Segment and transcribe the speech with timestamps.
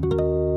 [0.00, 0.47] Might be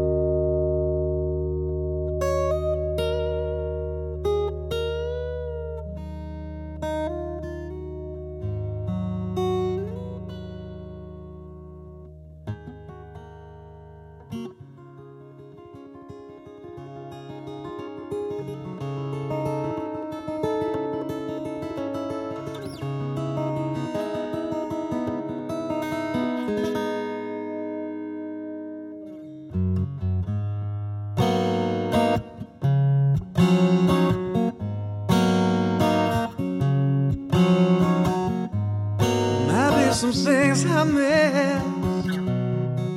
[40.02, 41.62] some things I miss,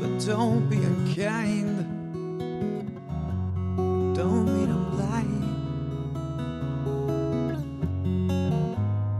[0.00, 1.84] but don't be unkind.
[4.16, 5.44] Don't mean I'm lying.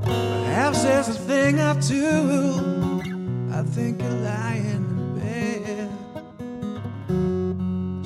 [0.02, 3.52] Perhaps there's a thing I do.
[3.52, 5.90] I think you're lying in bed.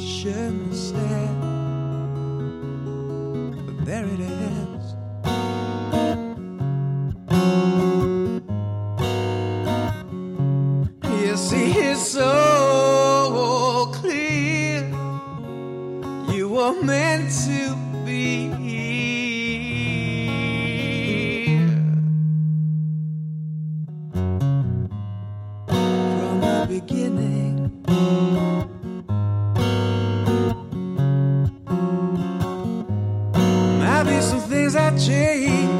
[0.00, 1.40] Shouldn't said,
[3.64, 4.77] but there it is.
[16.58, 18.48] Were meant to be
[25.68, 27.70] from the beginning.
[33.78, 35.70] Might be some things I change,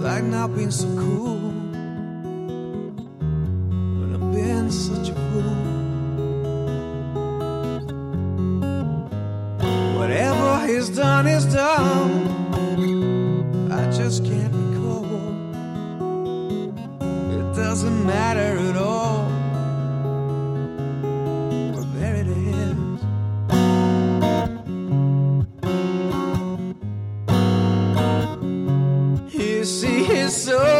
[0.00, 1.59] like not being so cool.
[10.70, 12.28] He's done is done.
[13.72, 15.04] I just can't recall.
[17.38, 19.24] It doesn't matter at all.
[21.74, 22.76] But there it is.
[29.34, 30.79] You see, it's so